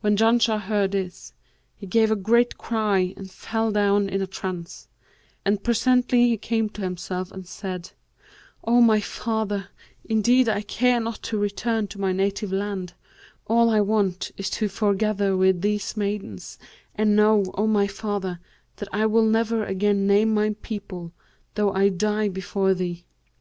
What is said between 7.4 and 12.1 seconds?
said, 'O my father indeed I care not to return to my